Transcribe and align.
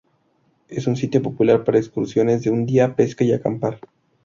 Es 0.67 0.87
un 0.87 0.95
sitio 0.95 1.21
popular 1.21 1.63
para 1.63 1.77
excursiones 1.77 2.41
de 2.43 2.49
un 2.49 2.65
día, 2.65 2.95
pesca, 2.95 3.23
y 3.23 3.33
acampar. 3.33 3.77